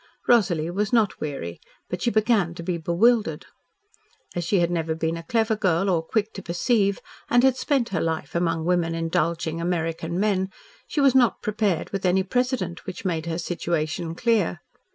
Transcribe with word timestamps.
Rosalie 0.27 0.71
was 0.71 0.91
not 0.91 1.19
weary, 1.21 1.61
but 1.87 2.01
she 2.01 2.09
began 2.09 2.55
to 2.55 2.63
be 2.63 2.79
bewildered. 2.79 3.45
As 4.35 4.43
she 4.43 4.59
had 4.59 4.71
never 4.71 4.95
been 4.95 5.15
a 5.15 5.21
clever 5.21 5.55
girl 5.55 5.91
or 5.91 6.01
quick 6.01 6.33
to 6.33 6.41
perceive, 6.41 6.99
and 7.29 7.43
had 7.43 7.55
spent 7.55 7.89
her 7.89 8.01
life 8.01 8.33
among 8.33 8.65
women 8.65 8.95
indulging 8.95 9.61
American 9.61 10.19
men, 10.19 10.49
she 10.87 11.01
was 11.01 11.13
not 11.13 11.43
prepared 11.43 11.91
with 11.91 12.03
any 12.03 12.23
precedent 12.23 12.87
which 12.87 13.05
made 13.05 13.27
her 13.27 13.37
situation 13.37 14.15
clear. 14.15 14.61